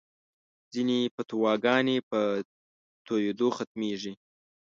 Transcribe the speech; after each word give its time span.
ځینې 0.73 0.99
فتواګانې 1.15 1.97
په 2.09 2.19
تویېدو 3.05 3.47
ختمېږي. 3.57 4.13